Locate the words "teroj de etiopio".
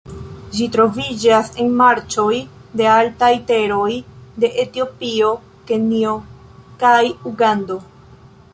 3.51-5.29